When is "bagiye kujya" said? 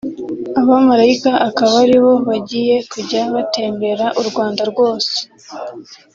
2.27-3.21